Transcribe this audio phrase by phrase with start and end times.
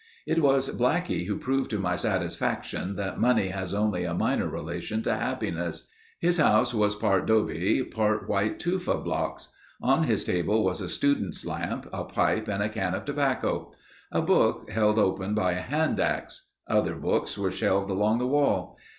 [0.25, 5.03] It was Blackie who proved to my satisfaction that money has only a minor relation
[5.03, 5.89] to happiness.
[6.19, 9.49] His house was part dobe, part white tufa blocks.
[9.79, 13.71] On his table was a student's lamp, a pipe, and can of tobacco.
[14.11, 16.47] A book held open by a hand axe.
[16.67, 18.79] Other books were shelved along the wall.